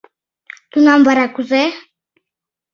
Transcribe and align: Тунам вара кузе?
Тунам 0.71 0.99
вара 1.07 1.25
кузе? 1.35 1.63